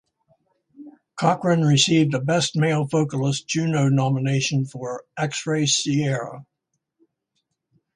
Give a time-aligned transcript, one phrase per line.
[1.15, 6.43] Cochrane received a Best Male Vocalist Juno nomination for "Xray Sierra".